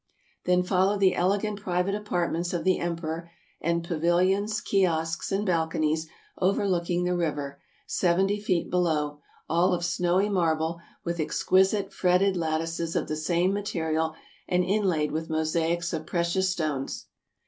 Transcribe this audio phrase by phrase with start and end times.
[0.45, 3.29] Then follow the elegant private apartments of the Em peror,
[3.61, 6.07] and pavilions, kiosks, and balconies
[6.39, 12.95] overlooking the river, seventy feet below, all of snowy marble, with ex quisite fretted lattices
[12.95, 14.15] of the same material
[14.47, 17.05] and inlaid with mosaics of precious stones.